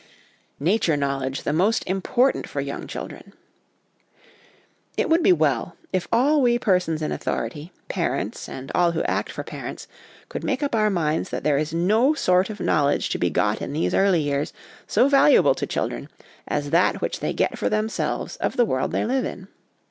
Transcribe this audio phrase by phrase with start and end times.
[0.59, 3.33] Nature Knowledge the most important for Young Children.
[4.97, 9.31] It would be well if all we persons in authority, parents and all who act
[9.31, 9.87] for parents,
[10.27, 13.61] could make up our minds that there is no sort of knowledge to be got
[13.61, 14.53] in these early years
[14.87, 16.09] so valuable to children
[16.47, 19.49] as that which they get for themselves of the world they live in.